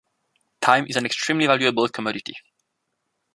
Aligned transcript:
Time 0.61 0.87
is 0.87 0.95
an 0.95 1.05
extremely 1.05 1.45
valuable 1.45 1.87
commodity. 1.87 2.33